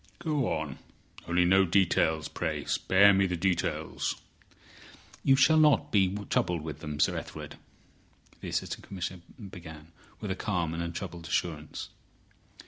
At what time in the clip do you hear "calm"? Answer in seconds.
10.35-10.73